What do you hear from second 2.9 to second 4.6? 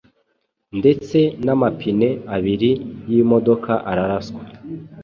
y’imodoka araraswa.